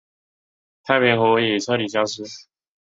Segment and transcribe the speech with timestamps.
[0.83, 2.23] 太平湖已彻底消失。